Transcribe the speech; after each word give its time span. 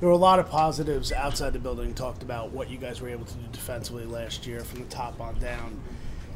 there 0.00 0.08
were 0.08 0.14
a 0.14 0.18
lot 0.18 0.38
of 0.38 0.48
positives 0.48 1.12
outside 1.12 1.52
the 1.52 1.58
building. 1.58 1.94
Talked 1.94 2.22
about 2.22 2.50
what 2.50 2.70
you 2.70 2.78
guys 2.78 3.00
were 3.00 3.08
able 3.08 3.26
to 3.26 3.34
do 3.34 3.46
defensively 3.52 4.06
last 4.06 4.46
year 4.46 4.60
from 4.60 4.80
the 4.80 4.88
top 4.88 5.20
on 5.20 5.38
down. 5.38 5.80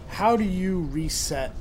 How 0.08 0.36
do 0.36 0.44
you 0.44 0.82
reset 0.92 1.52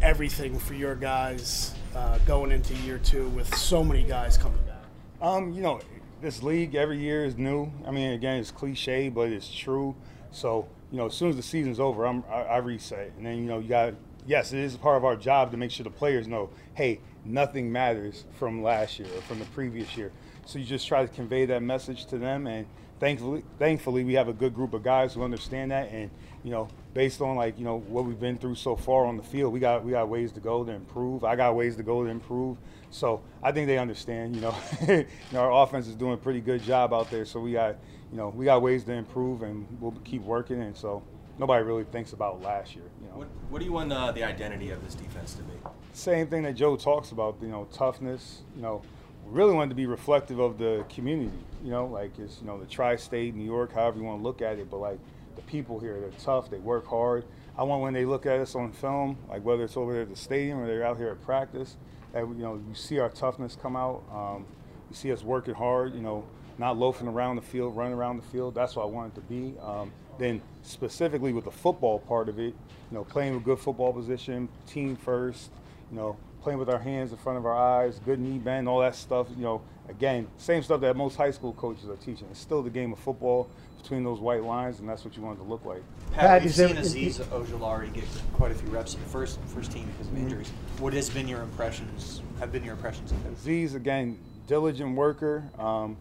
everything 0.00 0.58
for 0.58 0.74
your 0.74 0.94
guys 0.94 1.74
uh, 1.94 2.18
going 2.26 2.50
into 2.50 2.74
year 2.76 2.98
two 2.98 3.28
with 3.28 3.54
so 3.56 3.84
many 3.84 4.04
guys 4.04 4.38
coming 4.38 4.62
back? 4.66 4.82
Um, 5.20 5.52
you 5.52 5.60
know, 5.60 5.80
this 6.22 6.42
league 6.42 6.74
every 6.74 6.98
year 6.98 7.24
is 7.24 7.36
new. 7.36 7.70
I 7.86 7.90
mean, 7.90 8.12
again, 8.12 8.38
it's 8.38 8.50
cliche, 8.50 9.10
but 9.10 9.28
it's 9.28 9.52
true. 9.52 9.94
So, 10.30 10.66
you 10.90 10.96
know, 10.96 11.06
as 11.06 11.14
soon 11.14 11.28
as 11.28 11.36
the 11.36 11.42
season's 11.42 11.78
over, 11.78 12.06
I'm, 12.06 12.24
I, 12.30 12.42
I 12.42 12.56
reset, 12.58 13.12
and 13.18 13.26
then 13.26 13.36
you 13.36 13.44
know, 13.44 13.58
you 13.58 13.68
got 13.68 13.94
yes, 14.26 14.52
it 14.52 14.60
is 14.60 14.76
part 14.76 14.96
of 14.96 15.04
our 15.04 15.16
job 15.16 15.50
to 15.50 15.56
make 15.56 15.70
sure 15.70 15.84
the 15.84 15.90
players 15.90 16.28
know, 16.28 16.50
hey, 16.74 17.00
nothing 17.24 17.70
matters 17.70 18.24
from 18.38 18.62
last 18.62 18.98
year 18.98 19.08
or 19.16 19.22
from 19.22 19.38
the 19.38 19.44
previous 19.46 19.96
year. 19.96 20.12
So 20.48 20.58
you 20.58 20.64
just 20.64 20.88
try 20.88 21.04
to 21.04 21.08
convey 21.08 21.44
that 21.44 21.62
message 21.62 22.06
to 22.06 22.16
them, 22.16 22.46
and 22.46 22.66
thankfully, 22.98 23.44
thankfully, 23.58 24.02
we 24.02 24.14
have 24.14 24.28
a 24.28 24.32
good 24.32 24.54
group 24.54 24.72
of 24.72 24.82
guys 24.82 25.12
who 25.12 25.22
understand 25.22 25.72
that, 25.72 25.90
and 25.90 26.10
you 26.42 26.50
know, 26.50 26.68
based 26.94 27.20
on 27.20 27.36
like 27.36 27.58
you 27.58 27.66
know 27.66 27.80
what 27.80 28.06
we've 28.06 28.18
been 28.18 28.38
through 28.38 28.54
so 28.54 28.74
far 28.74 29.04
on 29.04 29.18
the 29.18 29.22
field, 29.22 29.52
we 29.52 29.60
got 29.60 29.84
we 29.84 29.90
got 29.90 30.08
ways 30.08 30.32
to 30.32 30.40
go 30.40 30.64
to 30.64 30.72
improve. 30.72 31.22
I 31.22 31.36
got 31.36 31.54
ways 31.54 31.76
to 31.76 31.82
go 31.82 32.02
to 32.02 32.08
improve. 32.08 32.56
So 32.88 33.20
I 33.42 33.52
think 33.52 33.66
they 33.66 33.76
understand. 33.76 34.36
You 34.36 34.40
know, 34.40 34.56
you 34.88 35.04
know 35.34 35.40
our 35.40 35.64
offense 35.64 35.86
is 35.86 35.94
doing 35.94 36.14
a 36.14 36.16
pretty 36.16 36.40
good 36.40 36.62
job 36.62 36.94
out 36.94 37.10
there. 37.10 37.26
So 37.26 37.40
we 37.40 37.52
got 37.52 37.76
you 38.10 38.16
know 38.16 38.30
we 38.30 38.46
got 38.46 38.62
ways 38.62 38.84
to 38.84 38.92
improve, 38.92 39.42
and 39.42 39.66
we'll 39.82 39.92
keep 40.02 40.22
working. 40.22 40.62
And 40.62 40.74
so 40.74 41.02
nobody 41.38 41.62
really 41.62 41.84
thinks 41.84 42.14
about 42.14 42.40
last 42.40 42.74
year. 42.74 42.86
You 43.02 43.10
know, 43.10 43.18
what, 43.18 43.28
what 43.50 43.58
do 43.58 43.66
you 43.66 43.72
want 43.72 43.92
uh, 43.92 44.12
the 44.12 44.24
identity 44.24 44.70
of 44.70 44.82
this 44.82 44.94
defense 44.94 45.34
to 45.34 45.42
be? 45.42 45.52
Same 45.92 46.26
thing 46.26 46.44
that 46.44 46.54
Joe 46.54 46.74
talks 46.78 47.10
about. 47.10 47.36
You 47.42 47.48
know, 47.48 47.68
toughness. 47.70 48.40
You 48.56 48.62
know 48.62 48.82
really 49.26 49.52
wanted 49.52 49.70
to 49.70 49.74
be 49.74 49.86
reflective 49.86 50.38
of 50.38 50.58
the 50.58 50.84
community. 50.88 51.38
You 51.62 51.70
know, 51.70 51.86
like 51.86 52.18
it's 52.18 52.40
you 52.40 52.46
know 52.46 52.58
the 52.58 52.66
tri-state, 52.66 53.34
New 53.34 53.44
York, 53.44 53.72
however 53.72 53.98
you 53.98 54.04
want 54.04 54.20
to 54.20 54.22
look 54.22 54.42
at 54.42 54.58
it. 54.58 54.70
But 54.70 54.78
like 54.78 54.98
the 55.36 55.42
people 55.42 55.78
here, 55.78 56.00
they're 56.00 56.10
tough. 56.18 56.50
They 56.50 56.58
work 56.58 56.86
hard. 56.86 57.24
I 57.56 57.64
want 57.64 57.82
when 57.82 57.94
they 57.94 58.04
look 58.04 58.26
at 58.26 58.38
us 58.38 58.54
on 58.54 58.72
film, 58.72 59.18
like 59.28 59.44
whether 59.44 59.64
it's 59.64 59.76
over 59.76 59.92
there 59.92 60.02
at 60.02 60.10
the 60.10 60.16
stadium 60.16 60.60
or 60.60 60.66
they're 60.66 60.84
out 60.84 60.96
here 60.96 61.08
at 61.08 61.22
practice, 61.22 61.76
that 62.12 62.20
you 62.20 62.34
know 62.34 62.54
you 62.54 62.74
see 62.74 62.98
our 62.98 63.10
toughness 63.10 63.56
come 63.60 63.76
out. 63.76 64.02
Um, 64.12 64.46
you 64.90 64.96
see 64.96 65.12
us 65.12 65.22
working 65.22 65.54
hard. 65.54 65.94
You 65.94 66.00
know, 66.00 66.24
not 66.58 66.78
loafing 66.78 67.08
around 67.08 67.36
the 67.36 67.42
field, 67.42 67.76
running 67.76 67.94
around 67.94 68.16
the 68.16 68.28
field. 68.28 68.54
That's 68.54 68.76
what 68.76 68.82
I 68.82 68.86
wanted 68.86 69.14
to 69.16 69.20
be. 69.22 69.54
Um, 69.60 69.92
then 70.18 70.40
specifically 70.62 71.32
with 71.32 71.44
the 71.44 71.50
football 71.50 72.00
part 72.00 72.28
of 72.28 72.38
it, 72.38 72.54
you 72.90 72.92
know, 72.92 73.04
playing 73.04 73.34
with 73.34 73.44
good 73.44 73.58
football 73.58 73.92
position, 73.92 74.48
team 74.66 74.96
first. 74.96 75.50
You 75.90 75.96
know, 75.96 76.16
playing 76.42 76.58
with 76.58 76.70
our 76.70 76.78
hands 76.78 77.12
in 77.12 77.18
front 77.18 77.38
of 77.38 77.46
our 77.46 77.56
eyes, 77.56 78.00
good 78.04 78.18
knee 78.18 78.38
bend, 78.38 78.68
all 78.68 78.80
that 78.80 78.94
stuff. 78.94 79.28
You 79.36 79.42
know, 79.42 79.62
again, 79.88 80.26
same 80.36 80.62
stuff 80.62 80.80
that 80.80 80.96
most 80.96 81.16
high 81.16 81.30
school 81.30 81.52
coaches 81.54 81.88
are 81.88 81.96
teaching. 81.96 82.28
It's 82.30 82.40
still 82.40 82.62
the 82.62 82.70
game 82.70 82.92
of 82.92 82.98
football 82.98 83.48
between 83.82 84.04
those 84.04 84.20
white 84.20 84.42
lines, 84.42 84.80
and 84.80 84.88
that's 84.88 85.04
what 85.04 85.16
you 85.16 85.22
want 85.22 85.38
it 85.38 85.42
to 85.42 85.48
look 85.48 85.64
like. 85.64 85.82
Pat, 86.12 86.20
Pat 86.20 86.42
we've 86.42 86.54
seen 86.54 86.76
Azeez 86.76 87.20
Ojulari 87.26 87.92
get 87.92 88.04
quite 88.32 88.50
a 88.50 88.54
few 88.54 88.68
reps 88.68 88.94
in 88.94 89.00
the 89.00 89.08
first 89.08 89.38
first 89.46 89.72
team 89.72 89.86
because 89.92 90.08
of 90.08 90.14
mm-hmm. 90.14 90.24
injuries. 90.24 90.50
What 90.78 90.92
has 90.92 91.08
been 91.08 91.28
your 91.28 91.42
impressions? 91.42 92.22
Have 92.40 92.52
been 92.52 92.64
your 92.64 92.74
impressions 92.74 93.12
of 93.12 93.22
him? 93.22 93.34
Azeez, 93.36 93.74
again, 93.74 94.18
diligent 94.46 94.94
worker. 94.96 95.44
Um, 95.58 95.96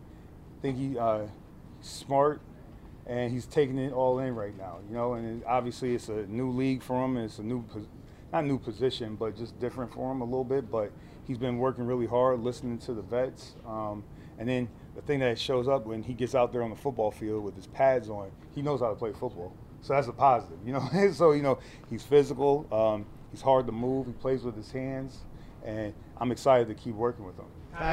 I 0.58 0.62
think 0.62 0.78
he 0.78 0.98
uh, 0.98 1.28
smart, 1.82 2.42
and 3.06 3.32
he's 3.32 3.46
taking 3.46 3.78
it 3.78 3.94
all 3.94 4.20
in 4.20 4.36
right 4.36 4.58
now. 4.58 4.78
You 4.90 4.96
know, 4.96 5.14
and 5.14 5.44
obviously 5.46 5.96
it's 5.96 6.10
a 6.10 6.26
new 6.28 6.50
league 6.50 6.82
for 6.82 7.04
him. 7.04 7.18
And 7.18 7.26
It's 7.26 7.40
a 7.40 7.44
new 7.44 7.64
not 8.32 8.46
new 8.46 8.60
position, 8.60 9.16
but 9.16 9.36
just 9.36 9.60
different 9.60 9.94
for 9.94 10.12
him 10.12 10.22
a 10.22 10.26
little 10.26 10.44
bit. 10.44 10.70
But 10.70 10.92
he's 11.26 11.38
been 11.38 11.58
working 11.58 11.86
really 11.86 12.08
hard, 12.08 12.40
listening 12.42 12.78
to 12.80 12.94
the 12.94 13.02
vets. 13.02 13.56
Um, 13.66 14.04
and 14.40 14.48
then 14.48 14.70
the 14.96 15.02
thing 15.02 15.20
that 15.20 15.40
shows 15.40 15.68
up 15.68 15.86
when 15.86 16.04
he 16.04 16.14
gets 16.14 16.36
out 16.36 16.52
there 16.52 16.64
on 16.64 16.70
the 16.70 16.76
football 16.76 17.12
field 17.12 17.44
with 17.44 17.56
his 17.56 17.68
pads 17.68 18.10
on, 18.10 18.32
he 18.54 18.62
knows 18.62 18.80
how 18.80 18.90
to 18.90 18.96
play 18.96 19.12
football. 19.12 19.54
So 19.82 19.94
that's 19.94 20.08
a 20.08 20.14
positive, 20.14 20.58
you 20.66 20.74
know. 20.74 21.12
so 21.14 21.32
you 21.32 21.44
know 21.44 21.60
he's 21.90 22.04
physical. 22.04 22.68
Um, 22.72 23.06
he's 23.32 23.42
hard 23.42 23.66
to 23.68 23.72
move. 23.72 24.08
He 24.08 24.14
plays 24.14 24.44
with 24.44 24.56
his 24.56 24.72
hands, 24.72 25.20
and 25.64 25.94
I'm 26.18 26.32
excited 26.32 26.68
to 26.68 26.74
keep 26.74 26.96
working 26.96 27.26
with 27.26 27.38
him. 27.38 27.46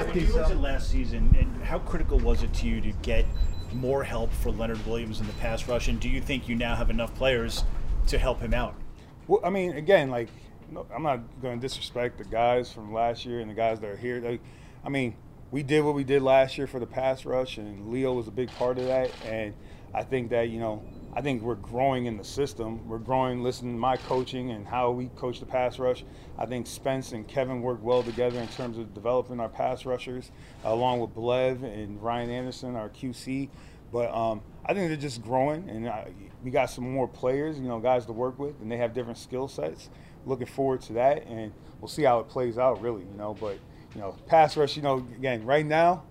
when 0.06 0.18
you 0.18 0.32
looked 0.32 0.50
at 0.50 0.60
last 0.60 0.90
season, 0.90 1.34
how 1.62 1.78
critical 1.80 2.18
was 2.18 2.42
it 2.42 2.52
to 2.54 2.66
you 2.66 2.80
to 2.80 2.92
get 3.02 3.26
more 3.72 4.02
help 4.02 4.32
for 4.32 4.50
Leonard 4.50 4.84
Williams 4.86 5.20
in 5.20 5.26
the 5.26 5.32
pass 5.34 5.66
rush? 5.68 5.88
And 5.88 6.00
do 6.00 6.08
you 6.08 6.20
think 6.20 6.48
you 6.48 6.54
now 6.54 6.74
have 6.74 6.90
enough 6.90 7.14
players 7.14 7.64
to 8.06 8.18
help 8.18 8.40
him 8.40 8.54
out? 8.54 8.74
Well, 9.26 9.40
I 9.42 9.48
mean, 9.48 9.72
again, 9.72 10.10
like 10.10 10.28
I'm 10.94 11.02
not 11.02 11.20
going 11.40 11.58
to 11.58 11.62
disrespect 11.62 12.18
the 12.18 12.24
guys 12.24 12.70
from 12.70 12.92
last 12.92 13.24
year 13.24 13.40
and 13.40 13.50
the 13.50 13.54
guys 13.54 13.80
that 13.80 13.88
are 13.88 13.96
here. 13.96 14.20
Like, 14.20 14.40
I 14.84 14.90
mean, 14.90 15.16
we 15.50 15.62
did 15.62 15.82
what 15.82 15.94
we 15.94 16.04
did 16.04 16.20
last 16.20 16.58
year 16.58 16.66
for 16.66 16.78
the 16.78 16.86
pass 16.86 17.24
rush, 17.24 17.56
and 17.56 17.90
Leo 17.90 18.12
was 18.12 18.28
a 18.28 18.30
big 18.30 18.50
part 18.52 18.78
of 18.78 18.86
that. 18.86 19.10
And 19.24 19.54
I 19.94 20.02
think 20.02 20.28
that 20.30 20.50
you 20.50 20.58
know, 20.58 20.82
I 21.14 21.22
think 21.22 21.42
we're 21.42 21.54
growing 21.54 22.04
in 22.04 22.18
the 22.18 22.24
system. 22.24 22.86
We're 22.86 22.98
growing, 22.98 23.42
listening 23.42 23.72
to 23.74 23.78
my 23.78 23.96
coaching 23.96 24.50
and 24.50 24.66
how 24.66 24.90
we 24.90 25.06
coach 25.16 25.40
the 25.40 25.46
pass 25.46 25.78
rush. 25.78 26.04
I 26.38 26.44
think 26.44 26.66
Spence 26.66 27.12
and 27.12 27.26
Kevin 27.26 27.62
work 27.62 27.78
well 27.82 28.02
together 28.02 28.40
in 28.40 28.48
terms 28.48 28.76
of 28.76 28.92
developing 28.92 29.40
our 29.40 29.48
pass 29.48 29.86
rushers, 29.86 30.32
along 30.64 31.00
with 31.00 31.14
Blev 31.14 31.62
and 31.62 32.02
Ryan 32.02 32.28
Anderson, 32.28 32.76
our 32.76 32.90
QC. 32.90 33.48
But 33.90 34.12
um, 34.12 34.42
I 34.66 34.74
think 34.74 34.88
they're 34.88 34.96
just 34.96 35.22
growing, 35.22 35.70
and 35.70 35.88
I, 35.88 36.12
we 36.44 36.50
got 36.50 36.66
some 36.70 36.92
more 36.92 37.08
players, 37.08 37.58
you 37.58 37.66
know, 37.66 37.80
guys 37.80 38.04
to 38.06 38.12
work 38.12 38.38
with, 38.38 38.60
and 38.60 38.70
they 38.70 38.76
have 38.76 38.92
different 38.92 39.18
skill 39.18 39.48
sets. 39.48 39.88
Looking 40.26 40.46
forward 40.46 40.82
to 40.82 40.92
that, 40.94 41.26
and 41.26 41.52
we'll 41.80 41.88
see 41.88 42.02
how 42.02 42.20
it 42.20 42.28
plays 42.28 42.58
out, 42.58 42.80
really, 42.80 43.02
you 43.02 43.16
know. 43.16 43.34
But 43.38 43.58
you 43.94 44.00
know, 44.00 44.16
pass 44.26 44.56
rush, 44.56 44.76
you 44.76 44.82
know, 44.82 45.06
again, 45.16 45.44
right 45.44 45.66
now, 45.66 46.04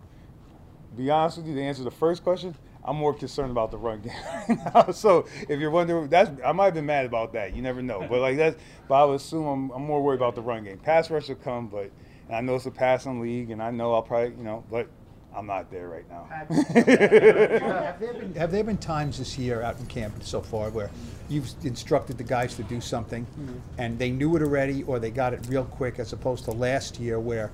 be 0.95 1.09
honest 1.09 1.37
with 1.37 1.47
you, 1.47 1.55
to 1.55 1.61
answer 1.61 1.83
the 1.83 1.91
first 1.91 2.23
question, 2.23 2.55
I'm 2.83 2.95
more 2.95 3.13
concerned 3.13 3.51
about 3.51 3.71
the 3.71 3.77
run 3.77 4.01
game 4.47 4.59
right. 4.73 4.93
So 4.93 5.25
if 5.47 5.59
you're 5.59 5.71
wondering, 5.71 6.09
that's 6.09 6.29
I 6.43 6.51
might 6.51 6.65
have 6.65 6.73
been 6.73 6.85
mad 6.85 7.05
about 7.05 7.33
that. 7.33 7.55
You 7.55 7.61
never 7.61 7.81
know, 7.81 8.05
but 8.09 8.19
like 8.19 8.37
that's. 8.37 8.57
But 8.87 8.95
I 8.95 9.05
would 9.05 9.15
assume 9.15 9.45
I'm, 9.45 9.69
I'm 9.71 9.83
more 9.83 10.01
worried 10.01 10.17
about 10.17 10.35
the 10.35 10.41
run 10.41 10.63
game. 10.63 10.77
Pass 10.79 11.09
rush 11.09 11.29
will 11.29 11.35
come, 11.35 11.67
but 11.67 11.91
I 12.31 12.41
know 12.41 12.55
it's 12.55 12.65
a 12.65 12.71
passing 12.71 13.21
league, 13.21 13.51
and 13.51 13.61
I 13.61 13.71
know 13.71 13.93
I'll 13.93 14.01
probably, 14.01 14.35
you 14.37 14.43
know, 14.43 14.63
but 14.69 14.89
I'm 15.35 15.47
not 15.47 15.71
there 15.71 15.89
right 15.89 16.05
now. 16.09 16.25
have, 16.29 17.99
there 17.99 18.13
been, 18.13 18.35
have, 18.35 18.51
there 18.51 18.63
been, 18.63 18.77
times 18.77 19.17
this 19.17 19.37
year 19.37 19.61
out 19.61 19.79
in 19.79 19.85
camp 19.87 20.23
so 20.23 20.41
far 20.41 20.69
where 20.69 20.89
you've 21.29 21.49
instructed 21.63 22.17
the 22.17 22.23
guys 22.23 22.55
to 22.55 22.63
do 22.63 22.81
something 22.81 23.25
mm-hmm. 23.25 23.57
and 23.77 23.97
they 23.97 24.11
knew 24.11 24.35
it 24.35 24.41
already 24.41 24.83
or 24.83 24.99
they 24.99 25.11
got 25.11 25.33
it 25.33 25.39
real 25.47 25.65
quick 25.65 25.99
as 25.99 26.13
opposed 26.13 26.45
to 26.45 26.51
last 26.51 26.99
year 26.99 27.19
where 27.19 27.51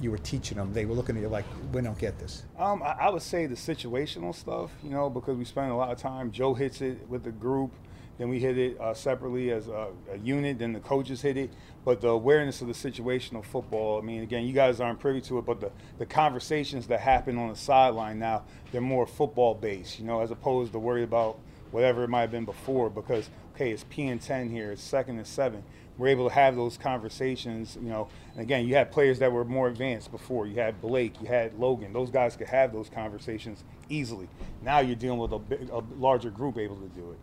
you 0.00 0.10
were 0.10 0.18
teaching 0.18 0.58
them, 0.58 0.72
they 0.72 0.84
were 0.84 0.94
looking 0.94 1.16
at 1.16 1.22
you 1.22 1.28
like, 1.28 1.44
we 1.72 1.80
don't 1.80 1.98
get 1.98 2.18
this? 2.18 2.44
Um, 2.58 2.82
I, 2.82 2.92
I 2.92 3.10
would 3.10 3.22
say 3.22 3.46
the 3.46 3.54
situational 3.54 4.34
stuff, 4.34 4.70
you 4.82 4.90
know, 4.90 5.08
because 5.08 5.36
we 5.36 5.44
spend 5.44 5.70
a 5.70 5.74
lot 5.74 5.90
of 5.90 5.98
time. 5.98 6.30
Joe 6.30 6.54
hits 6.54 6.80
it 6.80 7.08
with 7.08 7.24
the 7.24 7.32
group. 7.32 7.72
Then 8.18 8.28
we 8.28 8.38
hit 8.38 8.56
it 8.56 8.80
uh, 8.80 8.94
separately 8.94 9.50
as 9.50 9.68
a, 9.68 9.88
a, 10.12 10.18
unit. 10.18 10.58
Then 10.58 10.72
the 10.72 10.80
coaches 10.80 11.20
hit 11.20 11.36
it. 11.36 11.50
But 11.84 12.00
the 12.00 12.08
awareness 12.08 12.60
of 12.60 12.68
the 12.68 12.72
situational 12.72 13.44
football, 13.44 13.98
I 13.98 14.02
mean, 14.02 14.22
again, 14.22 14.46
you 14.46 14.52
guys 14.52 14.80
aren't 14.80 15.00
privy 15.00 15.20
to 15.22 15.38
it, 15.38 15.44
but 15.44 15.60
the, 15.60 15.70
the 15.98 16.06
conversations 16.06 16.86
that 16.86 17.00
happen 17.00 17.36
on 17.36 17.50
the 17.50 17.56
sideline 17.56 18.18
now, 18.18 18.44
they're 18.72 18.80
more 18.80 19.06
football 19.06 19.54
based, 19.54 19.98
you 19.98 20.06
know, 20.06 20.20
as 20.20 20.30
opposed 20.30 20.72
to 20.72 20.78
worry 20.78 21.02
about 21.02 21.38
whatever 21.72 22.04
it 22.04 22.08
might 22.08 22.22
have 22.22 22.30
been 22.30 22.44
before 22.44 22.88
because, 22.88 23.28
okay, 23.54 23.72
it's 23.72 23.84
P 23.90 24.06
and 24.06 24.22
10 24.22 24.48
here, 24.48 24.70
it's 24.70 24.82
second 24.82 25.18
and 25.18 25.26
seven. 25.26 25.64
We're 25.98 26.08
able 26.08 26.28
to 26.28 26.34
have 26.34 26.56
those 26.56 26.76
conversations, 26.76 27.76
you 27.80 27.88
know. 27.88 28.08
And 28.32 28.42
again, 28.42 28.66
you 28.66 28.74
had 28.74 28.90
players 28.90 29.20
that 29.20 29.30
were 29.30 29.44
more 29.44 29.68
advanced 29.68 30.10
before. 30.10 30.46
You 30.46 30.56
had 30.56 30.80
Blake, 30.80 31.20
you 31.20 31.28
had 31.28 31.56
Logan. 31.56 31.92
Those 31.92 32.10
guys 32.10 32.34
could 32.34 32.48
have 32.48 32.72
those 32.72 32.88
conversations 32.88 33.62
easily. 33.88 34.28
Now 34.62 34.80
you're 34.80 34.96
dealing 34.96 35.20
with 35.20 35.32
a, 35.32 35.40
a 35.72 35.84
larger 35.98 36.30
group 36.30 36.58
able 36.58 36.76
to 36.76 36.88
do 36.88 37.12
it. 37.12 37.18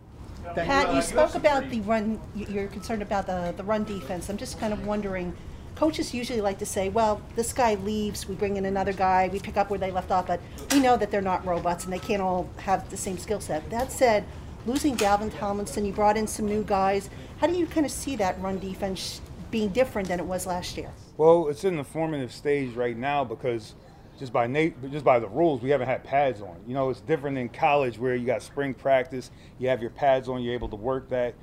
Pat, 0.54 0.94
you 0.94 1.02
spoke 1.02 1.34
about 1.34 1.70
the 1.70 1.80
run. 1.80 2.20
You're 2.34 2.68
concerned 2.68 3.02
about 3.02 3.26
the 3.26 3.54
the 3.56 3.64
run 3.64 3.84
defense. 3.84 4.28
I'm 4.28 4.36
just 4.36 4.58
kind 4.58 4.72
of 4.72 4.86
wondering. 4.86 5.34
Coaches 5.74 6.12
usually 6.12 6.40
like 6.40 6.58
to 6.58 6.66
say, 6.66 6.90
"Well, 6.90 7.22
this 7.34 7.52
guy 7.52 7.74
leaves, 7.76 8.28
we 8.28 8.34
bring 8.34 8.56
in 8.58 8.66
another 8.66 8.92
guy, 8.92 9.30
we 9.32 9.40
pick 9.40 9.56
up 9.56 9.70
where 9.70 9.78
they 9.78 9.90
left 9.90 10.10
off." 10.10 10.26
But 10.26 10.40
we 10.70 10.80
know 10.80 10.96
that 10.96 11.10
they're 11.10 11.22
not 11.22 11.46
robots 11.46 11.84
and 11.84 11.92
they 11.92 11.98
can't 11.98 12.20
all 12.20 12.48
have 12.58 12.90
the 12.90 12.96
same 12.96 13.16
skill 13.16 13.40
set. 13.40 13.68
That 13.70 13.90
said, 13.90 14.24
losing 14.66 14.96
Dalvin 14.96 15.36
Tomlinson, 15.38 15.84
you 15.86 15.92
brought 15.92 16.16
in 16.16 16.26
some 16.26 16.46
new 16.46 16.62
guys. 16.62 17.08
How 17.38 17.46
do 17.46 17.54
you 17.54 17.66
kind 17.66 17.86
of 17.86 17.92
see 17.92 18.16
that 18.16 18.40
run 18.40 18.58
defense 18.58 19.20
being 19.50 19.70
different 19.70 20.08
than 20.08 20.20
it 20.20 20.26
was 20.26 20.46
last 20.46 20.76
year? 20.76 20.90
Well, 21.16 21.48
it's 21.48 21.64
in 21.64 21.76
the 21.76 21.84
formative 21.84 22.32
stage 22.32 22.74
right 22.74 22.96
now 22.96 23.24
because 23.24 23.74
just 24.18 24.32
by 24.32 24.46
nat- 24.46 24.74
just 24.90 25.04
by 25.04 25.18
the 25.18 25.28
rules, 25.28 25.62
we 25.62 25.70
haven't 25.70 25.88
had 25.88 26.04
pads 26.04 26.40
on. 26.40 26.56
You 26.66 26.74
know, 26.74 26.90
it's 26.90 27.00
different 27.00 27.38
in 27.38 27.48
college 27.48 27.98
where 27.98 28.14
you 28.14 28.26
got 28.26 28.42
spring 28.42 28.74
practice, 28.74 29.30
you 29.58 29.68
have 29.68 29.80
your 29.80 29.90
pads 29.90 30.28
on, 30.28 30.42
you're 30.42 30.54
able 30.54 30.68
to 30.68 30.76
work 30.76 31.08
that. 31.08 31.34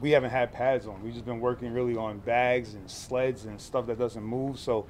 We 0.00 0.12
haven't 0.12 0.30
had 0.30 0.52
pads 0.52 0.86
on. 0.86 1.02
We've 1.02 1.12
just 1.12 1.24
been 1.24 1.40
working 1.40 1.72
really 1.72 1.96
on 1.96 2.18
bags 2.18 2.74
and 2.74 2.88
sleds 2.88 3.46
and 3.46 3.60
stuff 3.60 3.86
that 3.86 3.98
doesn't 3.98 4.22
move. 4.22 4.58
So 4.58 4.86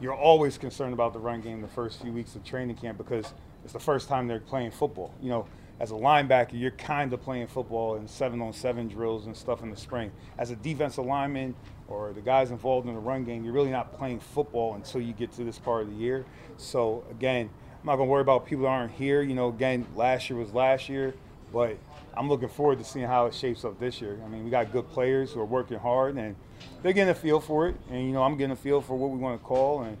you're 0.00 0.14
always 0.14 0.56
concerned 0.56 0.92
about 0.92 1.12
the 1.12 1.18
run 1.18 1.40
game 1.40 1.60
the 1.60 1.68
first 1.68 2.00
few 2.00 2.12
weeks 2.12 2.36
of 2.36 2.44
training 2.44 2.76
camp 2.76 2.98
because 2.98 3.32
it's 3.64 3.72
the 3.72 3.80
first 3.80 4.08
time 4.08 4.28
they're 4.28 4.38
playing 4.38 4.70
football. 4.70 5.12
You 5.20 5.30
know, 5.30 5.46
as 5.82 5.90
a 5.90 5.94
linebacker, 5.94 6.52
you're 6.52 6.70
kind 6.70 7.12
of 7.12 7.20
playing 7.20 7.48
football 7.48 7.96
in 7.96 8.06
seven 8.06 8.40
on 8.40 8.52
seven 8.52 8.86
drills 8.86 9.26
and 9.26 9.36
stuff 9.36 9.64
in 9.64 9.70
the 9.70 9.76
spring. 9.76 10.12
As 10.38 10.52
a 10.52 10.56
defensive 10.56 11.04
lineman, 11.04 11.56
or 11.88 12.12
the 12.12 12.20
guys 12.20 12.52
involved 12.52 12.86
in 12.86 12.94
the 12.94 13.00
run 13.00 13.24
game, 13.24 13.42
you're 13.42 13.52
really 13.52 13.72
not 13.72 13.92
playing 13.92 14.20
football 14.20 14.74
until 14.74 15.00
you 15.00 15.12
get 15.12 15.32
to 15.32 15.42
this 15.42 15.58
part 15.58 15.82
of 15.82 15.90
the 15.90 15.96
year. 15.96 16.24
So 16.56 17.02
again, 17.10 17.50
I'm 17.80 17.86
not 17.86 17.96
gonna 17.96 18.08
worry 18.08 18.20
about 18.20 18.46
people 18.46 18.62
that 18.62 18.68
aren't 18.68 18.92
here. 18.92 19.22
You 19.22 19.34
know, 19.34 19.48
again, 19.48 19.84
last 19.96 20.30
year 20.30 20.38
was 20.38 20.54
last 20.54 20.88
year, 20.88 21.14
but 21.52 21.76
I'm 22.16 22.28
looking 22.28 22.48
forward 22.48 22.78
to 22.78 22.84
seeing 22.84 23.06
how 23.06 23.26
it 23.26 23.34
shapes 23.34 23.64
up 23.64 23.80
this 23.80 24.00
year. 24.00 24.20
I 24.24 24.28
mean, 24.28 24.44
we 24.44 24.50
got 24.50 24.70
good 24.70 24.88
players 24.88 25.32
who 25.32 25.40
are 25.40 25.44
working 25.44 25.80
hard 25.80 26.14
and 26.14 26.36
they're 26.84 26.92
getting 26.92 27.10
a 27.10 27.14
feel 27.14 27.40
for 27.40 27.66
it, 27.66 27.74
and 27.90 28.06
you 28.06 28.12
know, 28.12 28.22
I'm 28.22 28.36
getting 28.36 28.52
a 28.52 28.56
feel 28.56 28.82
for 28.82 28.96
what 28.96 29.10
we 29.10 29.18
want 29.18 29.40
to 29.40 29.44
call, 29.44 29.82
and 29.82 29.98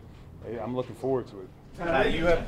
I'm 0.60 0.76
looking 0.76 0.94
forward 0.94 1.26
to 1.26 1.40
it. 1.40 1.48
Uh, 1.80 2.04
you 2.06 2.26
have 2.26 2.46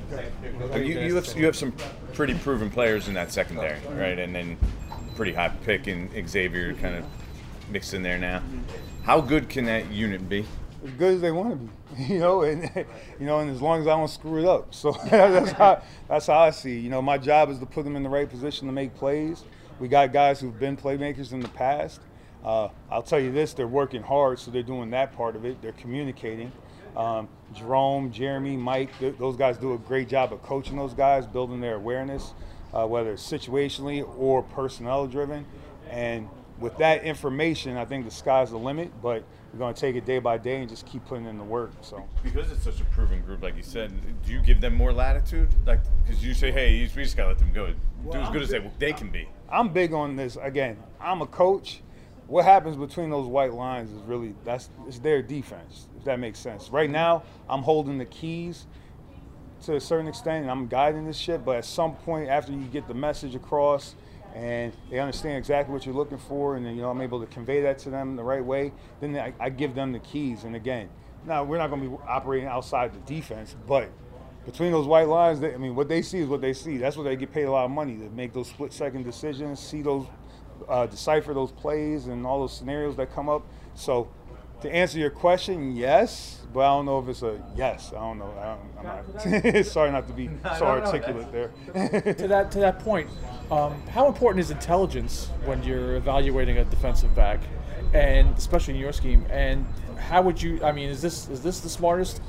you, 0.74 1.00
you 1.00 1.14
have 1.14 1.36
you 1.36 1.46
have 1.46 1.56
some 1.56 1.72
pretty 2.12 2.34
proven 2.34 2.70
players 2.70 3.08
in 3.08 3.14
that 3.14 3.32
secondary, 3.32 3.80
right? 3.88 4.18
And 4.18 4.34
then 4.34 4.56
pretty 5.16 5.32
high 5.32 5.48
pick 5.48 5.88
in 5.88 6.10
Xavier 6.28 6.74
kind 6.74 6.96
of 6.96 7.04
mixed 7.70 7.94
in 7.94 8.02
there 8.02 8.18
now. 8.18 8.42
How 9.04 9.20
good 9.20 9.48
can 9.48 9.64
that 9.64 9.90
unit 9.90 10.28
be? 10.28 10.46
as 10.84 10.90
good 10.92 11.14
as 11.14 11.20
they 11.20 11.30
want 11.30 11.50
to 11.50 11.56
be, 11.96 12.04
you 12.14 12.18
know, 12.18 12.42
and 12.42 12.70
you 13.20 13.26
know, 13.26 13.40
and 13.40 13.50
as 13.50 13.60
long 13.60 13.80
as 13.80 13.86
I 13.86 13.96
don't 13.96 14.08
screw 14.08 14.40
it 14.40 14.46
up. 14.46 14.68
So 14.74 14.92
that's 15.08 15.52
how 15.52 15.82
that's 16.08 16.26
how 16.26 16.38
I 16.38 16.50
see. 16.50 16.78
You 16.78 16.90
know, 16.90 17.02
my 17.02 17.18
job 17.18 17.50
is 17.50 17.58
to 17.60 17.66
put 17.66 17.84
them 17.84 17.96
in 17.96 18.02
the 18.02 18.08
right 18.08 18.28
position 18.28 18.66
to 18.66 18.72
make 18.72 18.94
plays. 18.94 19.44
We 19.80 19.88
got 19.88 20.12
guys 20.12 20.40
who've 20.40 20.58
been 20.58 20.76
playmakers 20.76 21.32
in 21.32 21.40
the 21.40 21.48
past. 21.48 22.00
Uh, 22.44 22.68
I'll 22.90 23.02
tell 23.02 23.20
you 23.20 23.32
this: 23.32 23.54
they're 23.54 23.66
working 23.66 24.02
hard, 24.02 24.38
so 24.38 24.50
they're 24.50 24.62
doing 24.62 24.90
that 24.90 25.16
part 25.16 25.36
of 25.36 25.44
it. 25.44 25.60
They're 25.62 25.72
communicating. 25.72 26.52
Um, 26.96 27.28
Jerome, 27.54 28.12
Jeremy, 28.12 28.56
Mike, 28.56 28.96
th- 28.98 29.16
those 29.18 29.36
guys 29.36 29.58
do 29.58 29.74
a 29.74 29.78
great 29.78 30.08
job 30.08 30.32
of 30.32 30.42
coaching 30.42 30.76
those 30.76 30.94
guys, 30.94 31.26
building 31.26 31.60
their 31.60 31.76
awareness, 31.76 32.34
uh, 32.72 32.86
whether 32.86 33.12
it's 33.12 33.22
situationally 33.22 34.06
or 34.18 34.42
personnel 34.42 35.06
driven. 35.06 35.44
And 35.90 36.28
with 36.58 36.76
that 36.78 37.02
information, 37.02 37.76
I 37.76 37.84
think 37.84 38.04
the 38.04 38.10
sky's 38.10 38.50
the 38.50 38.58
limit. 38.58 38.90
But 39.02 39.24
we're 39.54 39.58
going 39.58 39.74
to 39.74 39.80
take 39.80 39.94
it 39.94 40.04
day 40.04 40.18
by 40.18 40.36
day 40.36 40.60
and 40.60 40.68
just 40.68 40.84
keep 40.84 41.04
putting 41.04 41.26
in 41.26 41.38
the 41.38 41.44
work. 41.44 41.70
So 41.80 42.04
because 42.24 42.50
it's 42.50 42.64
such 42.64 42.80
a 42.80 42.84
proven 42.86 43.22
group, 43.22 43.42
like 43.42 43.56
you 43.56 43.62
said, 43.62 43.92
do 44.24 44.32
you 44.32 44.40
give 44.40 44.60
them 44.60 44.74
more 44.74 44.92
latitude? 44.92 45.48
Like 45.64 45.80
because 46.04 46.24
you 46.24 46.34
say, 46.34 46.50
hey, 46.50 46.80
we 46.96 47.02
just 47.02 47.16
got 47.16 47.24
to 47.24 47.28
let 47.28 47.38
them 47.38 47.52
go, 47.52 47.72
do 48.10 48.18
as 48.18 48.30
good 48.30 48.42
as 48.42 48.48
they, 48.50 48.70
they 48.80 48.92
can 48.92 49.10
be. 49.10 49.28
I'm 49.48 49.72
big 49.72 49.92
on 49.92 50.16
this. 50.16 50.36
Again, 50.42 50.76
I'm 51.00 51.22
a 51.22 51.26
coach. 51.26 51.82
What 52.26 52.44
happens 52.44 52.76
between 52.76 53.10
those 53.10 53.26
white 53.26 53.52
lines 53.52 53.90
is 53.90 54.00
really 54.02 54.34
that's 54.44 54.70
it's 54.86 54.98
their 54.98 55.22
defense. 55.22 55.88
If 55.98 56.04
that 56.04 56.18
makes 56.18 56.38
sense. 56.38 56.70
Right 56.70 56.90
now, 56.90 57.22
I'm 57.48 57.62
holding 57.62 57.98
the 57.98 58.06
keys 58.06 58.66
to 59.64 59.76
a 59.76 59.80
certain 59.80 60.08
extent, 60.08 60.42
and 60.42 60.50
I'm 60.50 60.66
guiding 60.66 61.06
this 61.06 61.16
ship. 61.16 61.42
But 61.44 61.56
at 61.56 61.64
some 61.64 61.94
point, 61.96 62.28
after 62.28 62.52
you 62.52 62.64
get 62.66 62.88
the 62.88 62.94
message 62.94 63.34
across 63.34 63.94
and 64.34 64.72
they 64.90 64.98
understand 64.98 65.38
exactly 65.38 65.72
what 65.72 65.86
you're 65.86 65.94
looking 65.94 66.18
for, 66.18 66.56
and 66.56 66.66
then, 66.66 66.74
you 66.74 66.82
know 66.82 66.90
I'm 66.90 67.00
able 67.00 67.20
to 67.20 67.26
convey 67.26 67.60
that 67.62 67.78
to 67.80 67.90
them 67.90 68.16
the 68.16 68.24
right 68.24 68.44
way. 68.44 68.72
Then 69.00 69.16
I, 69.16 69.32
I 69.38 69.48
give 69.48 69.74
them 69.74 69.92
the 69.92 70.00
keys. 70.00 70.44
And 70.44 70.56
again, 70.56 70.88
now 71.26 71.44
we're 71.44 71.58
not 71.58 71.68
going 71.68 71.82
to 71.82 71.88
be 71.88 71.96
operating 72.06 72.48
outside 72.48 72.92
the 72.92 73.00
defense, 73.00 73.54
but 73.66 73.90
between 74.44 74.72
those 74.72 74.86
white 74.86 75.08
lines, 75.08 75.40
they, 75.40 75.54
I 75.54 75.56
mean, 75.56 75.74
what 75.74 75.88
they 75.88 76.02
see 76.02 76.18
is 76.18 76.28
what 76.28 76.40
they 76.40 76.52
see. 76.52 76.76
That's 76.76 76.96
what 76.96 77.04
they 77.04 77.16
get 77.16 77.32
paid 77.32 77.44
a 77.44 77.50
lot 77.50 77.64
of 77.64 77.70
money 77.70 77.96
to 77.96 78.10
make 78.10 78.32
those 78.32 78.48
split 78.48 78.72
second 78.72 79.04
decisions, 79.04 79.60
see 79.60 79.82
those, 79.82 80.06
uh, 80.68 80.86
decipher 80.86 81.34
those 81.34 81.52
plays 81.52 82.06
and 82.06 82.26
all 82.26 82.40
those 82.40 82.56
scenarios 82.56 82.96
that 82.96 83.14
come 83.14 83.28
up. 83.28 83.46
So 83.74 84.08
to 84.62 84.74
answer 84.74 84.98
your 84.98 85.10
question, 85.10 85.76
yes, 85.76 86.40
but 86.52 86.60
I 86.60 86.68
don't 86.68 86.86
know 86.86 86.98
if 86.98 87.08
it's 87.08 87.22
a 87.22 87.38
yes. 87.54 87.92
I 87.92 88.00
don't 88.00 88.18
know. 88.18 88.32
I 88.38 88.86
am 88.86 89.54
not, 89.54 89.66
sorry 89.66 89.90
not 89.90 90.06
to 90.06 90.12
be 90.12 90.30
so 90.58 90.66
articulate 90.66 91.30
there. 91.32 91.48
to 92.14 92.28
that 92.28 92.50
to 92.52 92.58
that 92.60 92.78
point, 92.78 93.10
um, 93.50 93.80
how 93.88 94.06
important 94.06 94.40
is 94.40 94.50
intelligence 94.50 95.28
when 95.44 95.62
you're 95.62 95.96
evaluating 95.96 96.58
a 96.58 96.64
defensive 96.64 97.14
back, 97.14 97.40
and 97.92 98.36
especially 98.38 98.74
in 98.74 98.80
your 98.80 98.92
scheme? 98.92 99.26
And 99.30 99.66
how 99.98 100.22
would 100.22 100.40
you? 100.40 100.64
I 100.64 100.72
mean, 100.72 100.88
is 100.88 101.02
this 101.02 101.28
is 101.28 101.42
this 101.42 101.60
the 101.60 101.68
smartest 101.68 102.22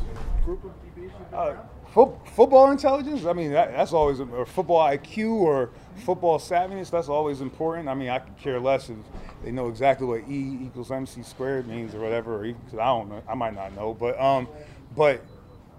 group 0.45 0.63
of 0.63 0.71
DBs? 0.95 1.11
Uh, 1.33 1.55
fo- 1.93 2.17
football 2.33 2.71
intelligence. 2.71 3.25
I 3.25 3.33
mean, 3.33 3.51
that, 3.51 3.71
that's 3.71 3.91
always 3.91 4.19
or 4.19 4.45
football 4.45 4.87
IQ 4.87 5.31
or 5.31 5.71
football 6.05 6.39
savviness. 6.39 6.89
That's 6.89 7.09
always 7.09 7.41
important. 7.41 7.89
I 7.89 7.95
mean, 7.95 8.09
I 8.09 8.19
could 8.19 8.37
care 8.37 8.59
less 8.59 8.89
if 8.89 8.97
they 9.43 9.51
know 9.51 9.67
exactly 9.67 10.07
what 10.07 10.21
E 10.29 10.59
equals 10.63 10.91
MC 10.91 11.23
squared 11.23 11.67
means 11.67 11.93
or 11.95 11.99
whatever. 11.99 12.43
Because 12.43 12.79
I 12.79 12.85
don't 12.85 13.09
know. 13.09 13.21
I 13.27 13.33
might 13.33 13.55
not 13.55 13.73
know, 13.75 13.93
but 13.93 14.19
um, 14.21 14.47
but 14.95 15.21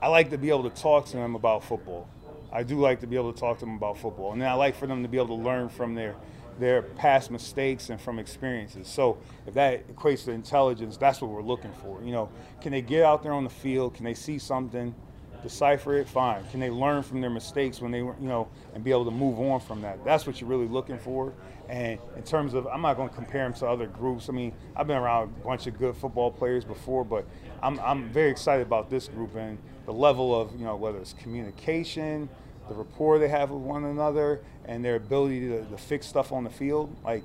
I 0.02 0.08
like 0.08 0.30
to 0.30 0.38
be 0.38 0.50
able 0.50 0.68
to 0.68 0.82
talk 0.82 1.06
to 1.06 1.16
them 1.16 1.36
about 1.36 1.64
football. 1.64 2.08
I 2.52 2.62
do 2.62 2.78
like 2.78 3.00
to 3.00 3.06
be 3.06 3.16
able 3.16 3.32
to 3.32 3.38
talk 3.38 3.58
to 3.58 3.64
them 3.64 3.76
about 3.76 3.98
football, 3.98 4.32
and 4.32 4.42
then 4.42 4.48
I 4.48 4.54
like 4.54 4.76
for 4.76 4.86
them 4.86 5.02
to 5.02 5.08
be 5.08 5.16
able 5.16 5.36
to 5.36 5.42
learn 5.42 5.68
from 5.68 5.94
their 5.94 6.14
their 6.58 6.82
past 6.82 7.30
mistakes 7.30 7.90
and 7.90 8.00
from 8.00 8.18
experiences. 8.18 8.88
So 8.88 9.18
if 9.46 9.54
that 9.54 9.88
equates 9.88 10.24
to 10.24 10.32
intelligence, 10.32 10.96
that's 10.96 11.20
what 11.20 11.30
we're 11.30 11.42
looking 11.42 11.72
for. 11.82 12.02
You 12.02 12.12
know, 12.12 12.28
can 12.60 12.72
they 12.72 12.82
get 12.82 13.04
out 13.04 13.22
there 13.22 13.32
on 13.32 13.44
the 13.44 13.50
field? 13.50 13.94
Can 13.94 14.04
they 14.04 14.14
see 14.14 14.38
something? 14.38 14.94
decipher 15.42 15.96
it, 15.98 16.08
fine. 16.08 16.44
Can 16.50 16.60
they 16.60 16.70
learn 16.70 17.02
from 17.02 17.20
their 17.20 17.30
mistakes 17.30 17.80
when 17.80 17.90
they 17.90 18.02
were, 18.02 18.16
you 18.20 18.28
know, 18.28 18.48
and 18.74 18.82
be 18.82 18.90
able 18.90 19.04
to 19.04 19.10
move 19.10 19.38
on 19.38 19.60
from 19.60 19.80
that? 19.82 20.04
That's 20.04 20.26
what 20.26 20.40
you're 20.40 20.50
really 20.50 20.66
looking 20.66 20.98
for. 20.98 21.32
And 21.68 21.98
in 22.16 22.22
terms 22.22 22.54
of, 22.54 22.66
I'm 22.66 22.82
not 22.82 22.96
going 22.96 23.08
to 23.08 23.14
compare 23.14 23.44
them 23.44 23.54
to 23.54 23.66
other 23.66 23.86
groups. 23.86 24.28
I 24.28 24.32
mean, 24.32 24.52
I've 24.74 24.86
been 24.86 24.96
around 24.96 25.34
a 25.40 25.44
bunch 25.44 25.66
of 25.66 25.78
good 25.78 25.96
football 25.96 26.30
players 26.30 26.64
before, 26.64 27.04
but 27.04 27.26
I'm, 27.62 27.78
I'm 27.80 28.08
very 28.10 28.30
excited 28.30 28.66
about 28.66 28.90
this 28.90 29.08
group 29.08 29.36
and 29.36 29.58
the 29.84 29.92
level 29.92 30.38
of, 30.38 30.52
you 30.52 30.64
know, 30.64 30.76
whether 30.76 30.98
it's 30.98 31.12
communication, 31.14 32.28
the 32.68 32.74
rapport 32.74 33.18
they 33.18 33.28
have 33.28 33.50
with 33.50 33.62
one 33.62 33.84
another, 33.84 34.40
and 34.64 34.84
their 34.84 34.96
ability 34.96 35.40
to, 35.48 35.64
to 35.64 35.76
fix 35.76 36.06
stuff 36.06 36.32
on 36.32 36.44
the 36.44 36.50
field. 36.50 36.94
Like, 37.04 37.24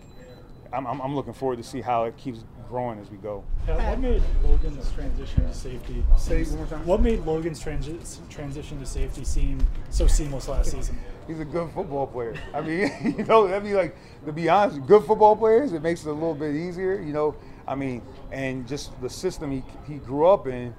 I'm, 0.73 0.85
I'm, 0.87 1.01
I'm 1.01 1.15
looking 1.15 1.33
forward 1.33 1.57
to 1.57 1.63
see 1.63 1.81
how 1.81 2.05
it 2.05 2.17
keeps 2.17 2.43
growing 2.69 2.99
as 2.99 3.11
we 3.11 3.17
go. 3.17 3.43
Uh, 3.67 3.73
what 3.73 3.99
made 3.99 4.23
Logan's 4.43 4.91
transition 4.93 5.45
to 5.45 5.53
safety? 5.53 6.03
Say 6.17 6.43
one 6.43 6.57
more 6.57 6.65
time. 6.67 6.85
What 6.85 7.01
made 7.01 7.19
Logan's 7.25 7.61
transi- 7.61 8.29
transition 8.29 8.79
to 8.79 8.85
safety 8.85 9.25
seem 9.25 9.59
so 9.89 10.07
seamless 10.07 10.47
last 10.47 10.71
season? 10.71 10.97
He's 11.27 11.39
a 11.39 11.45
good 11.45 11.69
football 11.71 12.07
player. 12.07 12.35
I 12.53 12.61
mean, 12.61 12.91
you 13.17 13.25
know, 13.25 13.53
I 13.53 13.59
mean, 13.59 13.75
like 13.75 13.95
to 14.25 14.31
be 14.31 14.47
honest, 14.47 14.85
good 14.87 15.03
football 15.03 15.35
players, 15.35 15.73
it 15.73 15.81
makes 15.81 16.05
it 16.05 16.09
a 16.09 16.13
little 16.13 16.33
bit 16.33 16.55
easier. 16.55 16.99
You 17.01 17.13
know, 17.13 17.35
I 17.67 17.75
mean, 17.75 18.01
and 18.31 18.67
just 18.67 18.99
the 19.01 19.09
system 19.09 19.51
he 19.51 19.63
he 19.87 19.95
grew 19.99 20.27
up 20.27 20.47
in, 20.47 20.73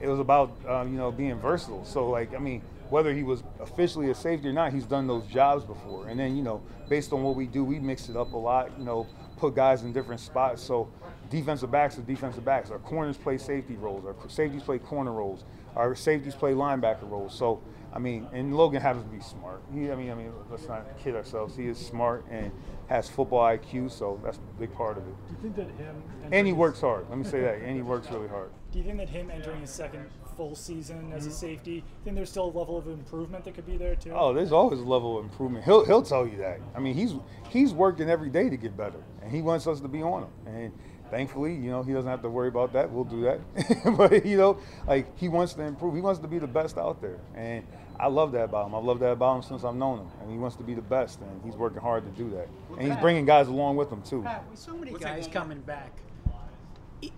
it 0.00 0.08
was 0.08 0.18
about 0.18 0.52
um, 0.68 0.92
you 0.92 0.98
know 0.98 1.10
being 1.10 1.38
versatile. 1.38 1.84
So 1.84 2.08
like, 2.08 2.34
I 2.34 2.38
mean, 2.38 2.62
whether 2.90 3.12
he 3.12 3.22
was 3.22 3.42
officially 3.60 4.10
a 4.10 4.14
safety 4.14 4.48
or 4.48 4.52
not, 4.52 4.72
he's 4.72 4.84
done 4.84 5.06
those 5.06 5.26
jobs 5.26 5.64
before. 5.64 6.08
And 6.08 6.18
then 6.18 6.36
you 6.36 6.42
know, 6.42 6.62
based 6.88 7.12
on 7.12 7.22
what 7.22 7.36
we 7.36 7.46
do, 7.46 7.64
we 7.64 7.78
mix 7.78 8.08
it 8.08 8.16
up 8.16 8.32
a 8.32 8.36
lot. 8.36 8.70
You 8.78 8.84
know, 8.84 9.06
put 9.38 9.54
guys 9.54 9.82
in 9.82 9.92
different 9.92 10.20
spots. 10.20 10.62
So 10.62 10.90
defensive 11.30 11.70
backs 11.70 11.98
are 11.98 12.02
defensive 12.02 12.44
backs. 12.44 12.70
Our 12.70 12.78
corners 12.78 13.16
play 13.16 13.38
safety 13.38 13.76
roles. 13.76 14.04
Our 14.04 14.14
safeties 14.28 14.62
play 14.62 14.78
corner 14.78 15.12
roles. 15.12 15.44
Our 15.74 15.94
safeties 15.94 16.34
play 16.34 16.52
linebacker 16.52 17.08
roles. 17.08 17.34
So 17.34 17.60
I 17.96 17.98
mean, 17.98 18.28
and 18.34 18.54
Logan 18.54 18.82
happens 18.82 19.04
to 19.04 19.10
be 19.10 19.22
smart. 19.22 19.62
He, 19.72 19.90
I 19.90 19.94
mean, 19.94 20.10
I 20.10 20.14
mean, 20.14 20.30
let's 20.50 20.68
not 20.68 20.84
kid 21.02 21.16
ourselves. 21.16 21.56
He 21.56 21.66
is 21.66 21.78
smart 21.78 22.26
and 22.30 22.52
has 22.88 23.08
football 23.08 23.42
IQ, 23.42 23.90
so 23.90 24.20
that's 24.22 24.36
a 24.36 24.60
big 24.60 24.74
part 24.74 24.98
of 24.98 25.04
it. 25.08 25.14
Do 25.28 25.34
you 25.34 25.38
think 25.40 25.56
that 25.56 25.82
him 25.82 26.02
And 26.30 26.46
he 26.46 26.52
works 26.52 26.82
hard. 26.82 27.06
Let 27.08 27.16
me 27.16 27.24
say 27.24 27.40
that. 27.40 27.54
And 27.62 27.74
he 27.74 27.80
works 27.80 28.10
really 28.10 28.28
hard. 28.28 28.50
Do 28.76 28.82
you 28.82 28.86
think 28.88 28.98
that 28.98 29.08
him 29.08 29.30
entering 29.30 29.62
his 29.62 29.70
second 29.70 30.04
full 30.36 30.54
season 30.54 31.10
as 31.14 31.26
a 31.26 31.30
Mhm. 31.30 31.32
safety, 31.32 31.82
think 32.04 32.14
there's 32.14 32.28
still 32.28 32.44
a 32.44 32.54
level 32.58 32.76
of 32.76 32.86
improvement 32.88 33.46
that 33.46 33.54
could 33.54 33.64
be 33.64 33.78
there 33.78 33.94
too? 33.96 34.12
Oh, 34.14 34.34
there's 34.34 34.52
always 34.52 34.80
a 34.80 34.84
level 34.84 35.16
of 35.16 35.24
improvement. 35.24 35.64
He'll 35.64 35.86
he'll 35.86 36.02
tell 36.02 36.26
you 36.26 36.36
that. 36.36 36.60
I 36.74 36.80
mean, 36.80 36.92
he's 36.92 37.14
he's 37.48 37.72
working 37.72 38.10
every 38.10 38.28
day 38.28 38.50
to 38.50 38.56
get 38.58 38.76
better, 38.76 38.98
and 39.22 39.32
he 39.32 39.40
wants 39.40 39.66
us 39.66 39.80
to 39.80 39.88
be 39.88 40.02
on 40.02 40.24
him. 40.24 40.28
And 40.44 40.72
thankfully, 41.10 41.54
you 41.54 41.70
know, 41.70 41.84
he 41.84 41.94
doesn't 41.94 42.10
have 42.10 42.20
to 42.20 42.28
worry 42.28 42.48
about 42.48 42.74
that. 42.74 42.92
We'll 42.92 43.04
do 43.04 43.22
that. 43.22 43.40
but 43.96 44.26
you 44.26 44.36
know, 44.36 44.58
like 44.86 45.06
he 45.16 45.30
wants 45.30 45.54
to 45.54 45.62
improve. 45.62 45.94
He 45.94 46.02
wants 46.02 46.20
to 46.20 46.28
be 46.28 46.38
the 46.38 46.46
best 46.46 46.76
out 46.76 47.00
there, 47.00 47.16
and 47.34 47.64
I 47.98 48.08
love 48.08 48.30
that 48.32 48.44
about 48.44 48.66
him. 48.66 48.74
I 48.74 48.78
love 48.78 48.98
that 48.98 49.12
about 49.12 49.36
him 49.36 49.42
since 49.42 49.64
I've 49.64 49.74
known 49.74 50.00
him, 50.00 50.08
and 50.20 50.30
he 50.30 50.36
wants 50.36 50.54
to 50.56 50.62
be 50.62 50.74
the 50.74 50.82
best, 50.82 51.18
and 51.22 51.40
he's 51.46 51.56
working 51.56 51.80
hard 51.80 52.04
to 52.04 52.10
do 52.10 52.28
that. 52.36 52.48
And 52.78 52.86
he's 52.92 53.00
bringing 53.00 53.24
guys 53.24 53.48
along 53.48 53.76
with 53.76 53.90
him 53.90 54.02
too. 54.02 54.20
Pat, 54.20 54.44
with 54.50 54.58
so 54.58 54.76
many 54.76 54.92
guys 54.92 55.28
coming 55.28 55.60
back, 55.62 55.92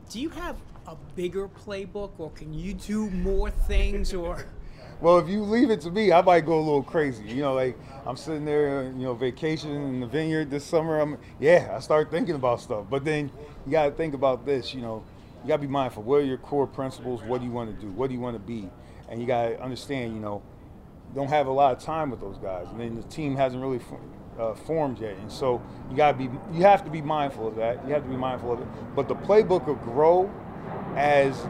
do 0.08 0.20
you 0.20 0.28
have 0.30 0.56
a 0.88 0.96
bigger 1.14 1.48
playbook, 1.48 2.12
or 2.18 2.30
can 2.30 2.54
you 2.54 2.72
do 2.72 3.10
more 3.10 3.50
things, 3.50 4.12
or? 4.14 4.46
Well, 5.00 5.18
if 5.18 5.28
you 5.28 5.44
leave 5.44 5.70
it 5.70 5.80
to 5.82 5.92
me, 5.92 6.10
I 6.10 6.20
might 6.22 6.44
go 6.44 6.54
a 6.54 6.58
little 6.58 6.82
crazy. 6.82 7.22
You 7.22 7.42
know, 7.42 7.54
like 7.54 7.78
I'm 8.04 8.16
sitting 8.16 8.44
there, 8.44 8.82
you 8.82 9.04
know, 9.04 9.14
vacation 9.14 9.70
in 9.70 10.00
the 10.00 10.08
vineyard 10.08 10.50
this 10.50 10.64
summer. 10.64 10.98
I'm, 10.98 11.18
yeah, 11.38 11.72
I 11.72 11.78
start 11.78 12.10
thinking 12.10 12.34
about 12.34 12.60
stuff. 12.60 12.86
But 12.90 13.04
then 13.04 13.30
you 13.64 13.70
got 13.70 13.84
to 13.84 13.92
think 13.92 14.12
about 14.12 14.44
this. 14.44 14.74
You 14.74 14.80
know, 14.80 15.04
you 15.44 15.48
got 15.48 15.58
to 15.58 15.62
be 15.62 15.68
mindful. 15.68 16.02
What 16.02 16.22
are 16.22 16.24
your 16.24 16.38
core 16.38 16.66
principles? 16.66 17.22
What 17.22 17.38
do 17.38 17.46
you 17.46 17.52
want 17.52 17.72
to 17.72 17.80
do? 17.80 17.92
What 17.92 18.08
do 18.08 18.14
you 18.14 18.20
want 18.20 18.34
to 18.34 18.40
be? 18.40 18.68
And 19.08 19.20
you 19.20 19.28
got 19.28 19.50
to 19.50 19.62
understand. 19.62 20.14
You 20.14 20.20
know, 20.20 20.42
don't 21.14 21.28
have 21.28 21.46
a 21.46 21.52
lot 21.52 21.76
of 21.76 21.80
time 21.80 22.10
with 22.10 22.18
those 22.18 22.38
guys, 22.38 22.66
and 22.72 22.80
then 22.80 22.96
the 22.96 23.04
team 23.04 23.36
hasn't 23.36 23.62
really 23.62 23.80
uh, 24.36 24.54
formed 24.54 24.98
yet. 24.98 25.16
And 25.18 25.30
so 25.30 25.62
you 25.90 25.96
got 25.96 26.10
to 26.10 26.18
be, 26.18 26.24
you 26.52 26.62
have 26.62 26.84
to 26.84 26.90
be 26.90 27.02
mindful 27.02 27.46
of 27.46 27.54
that. 27.54 27.86
You 27.86 27.94
have 27.94 28.02
to 28.02 28.08
be 28.08 28.16
mindful 28.16 28.52
of 28.52 28.62
it. 28.62 28.66
But 28.96 29.06
the 29.06 29.14
playbook 29.14 29.66
will 29.66 29.76
grow 29.76 30.28
as 30.98 31.46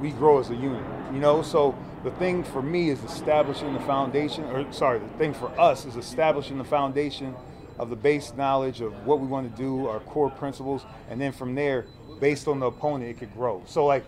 we 0.00 0.10
grow 0.10 0.38
as 0.38 0.50
a 0.50 0.54
unit. 0.54 0.84
You 1.12 1.18
know, 1.18 1.42
so 1.42 1.74
the 2.04 2.10
thing 2.12 2.44
for 2.44 2.62
me 2.62 2.90
is 2.90 3.02
establishing 3.04 3.72
the 3.72 3.80
foundation, 3.80 4.44
or 4.44 4.70
sorry, 4.72 4.98
the 4.98 5.08
thing 5.18 5.32
for 5.32 5.48
us 5.58 5.86
is 5.86 5.96
establishing 5.96 6.58
the 6.58 6.64
foundation 6.64 7.34
of 7.78 7.88
the 7.88 7.96
base 7.96 8.34
knowledge 8.36 8.82
of 8.82 9.06
what 9.06 9.18
we 9.18 9.26
want 9.26 9.50
to 9.50 9.56
do, 9.60 9.86
our 9.86 10.00
core 10.00 10.30
principles, 10.30 10.84
and 11.08 11.18
then 11.18 11.32
from 11.32 11.54
there, 11.54 11.86
based 12.20 12.46
on 12.46 12.60
the 12.60 12.66
opponent, 12.66 13.10
it 13.10 13.18
could 13.18 13.32
grow. 13.32 13.62
So 13.66 13.86
like 13.86 14.04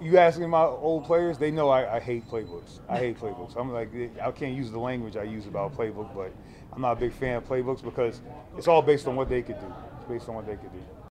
you 0.00 0.18
asking 0.18 0.50
my 0.50 0.62
old 0.62 1.06
players, 1.06 1.38
they 1.38 1.50
know 1.50 1.70
I, 1.70 1.96
I 1.96 2.00
hate 2.00 2.28
playbooks. 2.28 2.80
I 2.88 2.98
hate 2.98 3.18
playbooks. 3.18 3.56
I'm 3.56 3.72
like, 3.72 3.90
I 4.22 4.30
can't 4.30 4.54
use 4.54 4.70
the 4.70 4.78
language 4.78 5.16
I 5.16 5.22
use 5.22 5.46
about 5.46 5.74
playbook, 5.74 6.14
but 6.14 6.32
I'm 6.72 6.82
not 6.82 6.92
a 6.92 7.00
big 7.00 7.12
fan 7.14 7.36
of 7.36 7.48
playbooks 7.48 7.82
because 7.82 8.20
it's 8.58 8.68
all 8.68 8.82
based 8.82 9.06
on 9.06 9.16
what 9.16 9.30
they 9.30 9.40
could 9.40 9.58
do. 9.58 9.74
It's 10.00 10.08
based 10.08 10.28
on 10.28 10.34
what 10.34 10.46
they 10.46 10.56
could 10.56 10.72
do. 10.72 10.97